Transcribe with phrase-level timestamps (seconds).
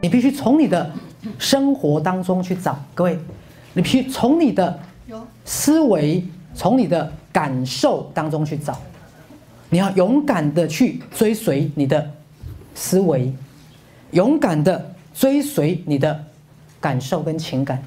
[0.00, 0.90] 你必须从你的
[1.38, 2.78] 生活当中去找。
[2.94, 3.18] 各位，
[3.74, 4.78] 你必须从你的
[5.44, 8.78] 思维、从你的感受当中去找。
[9.68, 12.10] 你要勇敢的去追随你的
[12.74, 13.32] 思维，
[14.10, 16.24] 勇敢的追随你的
[16.80, 17.80] 感受跟情感。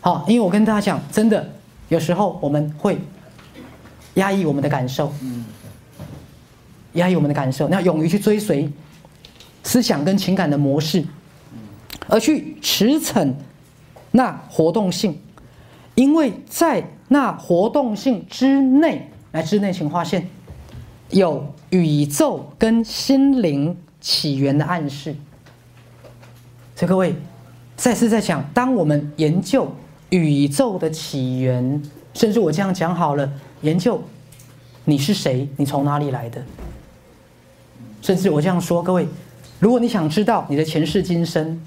[0.00, 1.46] 好，因为我跟大家讲，真的，
[1.88, 2.98] 有时候我们会
[4.14, 5.12] 压抑我们的感受，
[6.94, 8.70] 压抑我们的感受，你要勇于去追随
[9.68, 11.04] 思想跟情感的模式，
[12.08, 13.34] 而去驰骋
[14.10, 15.20] 那活动性，
[15.94, 19.10] 因为在那活动性之内。
[19.32, 20.26] 来之内，请划线，
[21.10, 25.14] 有宇宙跟心灵起源的暗示。
[26.74, 27.14] 所以各位，
[27.76, 29.70] 再次在讲，当我们研究
[30.08, 31.82] 宇宙的起源，
[32.14, 33.30] 甚至我这样讲好了，
[33.60, 34.02] 研究
[34.86, 36.42] 你是谁，你从哪里来的，
[38.00, 39.06] 甚至我这样说，各位，
[39.58, 41.60] 如果你想知道你的前世今生，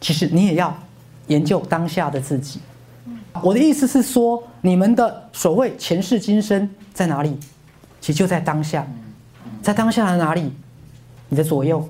[0.00, 0.76] 其实你也要
[1.26, 2.60] 研究当下的自己。
[3.42, 7.36] 我的意思是说，你们的所谓前世今生在哪里？
[8.00, 8.86] 其实就在当下，
[9.62, 10.52] 在当下的哪里？
[11.28, 11.88] 你的左右。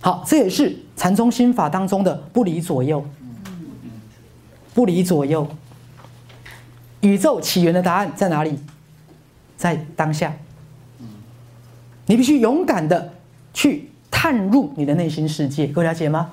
[0.00, 3.04] 好，这也是禅宗心法当中的不离左右。
[4.74, 5.46] 不离左右。
[7.02, 8.58] 宇宙起源的答案在哪里？
[9.56, 10.32] 在当下。
[12.12, 13.10] 你必须勇敢的
[13.54, 16.30] 去探入你的内心世界，各位了解吗？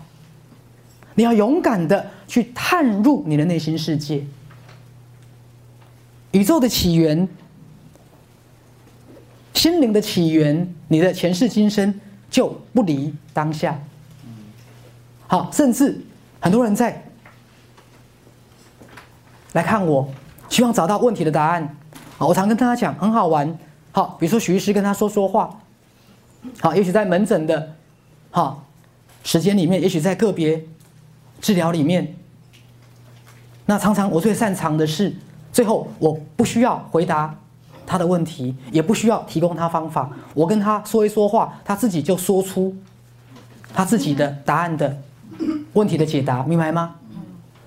[1.15, 4.21] 你要勇敢的去探入你的内心世界，
[6.31, 7.25] 宇宙的起源、
[9.53, 11.97] 心灵的起源，你的前世今生
[12.29, 13.79] 就不离当下。
[15.27, 15.97] 好，甚至
[16.41, 17.01] 很多人在
[19.53, 20.09] 来看我，
[20.49, 21.73] 希望找到问题的答案。
[22.17, 23.57] 好，我常跟大家讲，很好玩。
[23.93, 25.58] 好，比如说许医师跟他说说话，
[26.59, 27.75] 好，也许在门诊的，
[28.31, 28.65] 好
[29.23, 30.63] 时间里面，也许在个别。
[31.41, 32.15] 治疗里面，
[33.65, 35.15] 那常常我最擅长的是，
[35.53, 37.33] 最后我不需要回答
[37.85, 42.75] 他的问题，也不需要提供他方法，我跟他说一说话，他自己就说出
[43.73, 44.97] 他自己的答案的
[45.71, 46.95] 问题的解答，明白吗？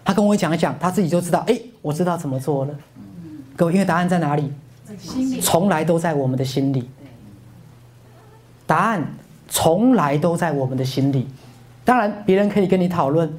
[0.04, 2.75] 他跟我讲一讲，他自己就知道，哎，我知道怎么做了。
[3.56, 4.52] 各位，因为答案在哪里？
[5.41, 6.91] 从来都在我们的心里。
[8.72, 9.06] 答案
[9.50, 11.28] 从来都在我们的心里。
[11.84, 13.30] 当然，别人可以跟你讨论。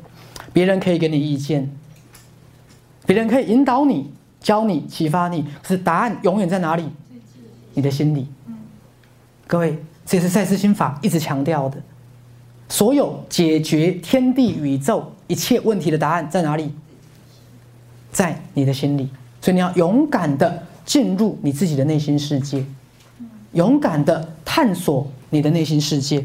[0.54, 1.68] 别人可以给你意见，
[3.08, 6.88] 别人可以引导你、教你、启发你，可是答案永远在哪里？
[7.74, 8.28] 你的心里。
[9.48, 11.82] 各位，这是赛斯心法一直强调的。
[12.70, 16.72] 所有解决天地宇宙一切问题的答案在哪里？
[18.12, 19.10] 在你的心里。
[19.42, 22.64] 所以你要勇敢的进入你自己的内心世界，
[23.54, 26.24] 勇敢的探索你的内心世界。